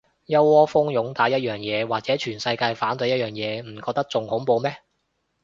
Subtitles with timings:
[0.25, 4.75] 一窩蜂擁戴同一樣嘢，或者全世界反對同一樣嘢，唔覺得仲恐怖咩